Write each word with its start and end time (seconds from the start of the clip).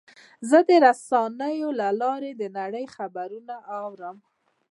زه 0.49 0.57
د 0.67 0.69
رسنیو 0.85 1.69
له 1.79 1.87
لارې 2.01 2.31
د 2.35 2.43
نړۍ 2.57 2.85
خبرونه 2.95 3.55
اورم. 3.79 4.17